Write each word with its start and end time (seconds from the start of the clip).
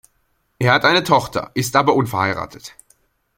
Er 0.57 0.73
hat 0.73 0.83
eine 0.83 1.03
Tochter, 1.03 1.51
ist 1.53 1.75
aber 1.75 1.93
unverheiratet. 1.93 2.73